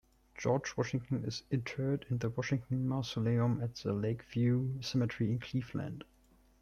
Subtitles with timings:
[0.35, 6.03] George Worthington is interred in the Worthington Mausoleum at the Lakeview Cemetery in Cleveland.